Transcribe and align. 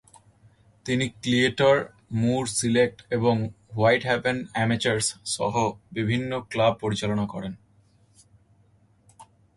তিনি 0.85 1.05
Cleator 1.21 1.77
Moor 2.11 2.43
Celtic 2.47 2.93
এবং 3.09 3.35
Whitehaven 3.75 4.37
অ্যামেচারসসহ 4.53 5.53
বিভিন্ন 5.93 6.31
ক্লাব 6.49 6.73
পরিচালনা 6.81 7.25
করেন। 7.25 7.53